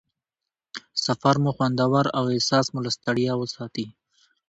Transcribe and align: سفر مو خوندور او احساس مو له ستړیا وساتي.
سفر 1.05 1.35
مو 1.43 1.51
خوندور 1.55 2.05
او 2.17 2.23
احساس 2.33 2.65
مو 2.73 2.79
له 2.85 2.91
ستړیا 2.97 3.33
وساتي. 3.37 3.85